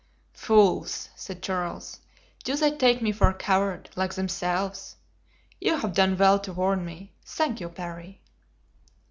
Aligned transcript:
"Fools," 0.33 1.09
said 1.15 1.43
Charles, 1.43 1.99
"do 2.43 2.55
they 2.55 2.75
take 2.75 3.03
me 3.03 3.11
for 3.11 3.29
a 3.29 3.35
coward, 3.35 3.87
like 3.95 4.15
themselves? 4.15 4.95
You 5.59 5.77
have 5.77 5.93
done 5.93 6.17
well 6.17 6.39
to 6.39 6.51
warn 6.53 6.83
me. 6.83 7.13
Thank 7.23 7.59
you, 7.61 7.69
Parry." 7.69 8.19